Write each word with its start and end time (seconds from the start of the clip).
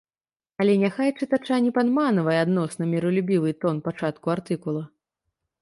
Але 0.63 0.73
няхай 0.83 1.11
чытача 1.19 1.59
не 1.67 1.73
падманвае 1.77 2.37
адносна 2.45 2.83
міралюбівы 2.95 3.55
тон 3.67 3.75
пачатку 3.89 4.25
артыкула. 4.39 4.83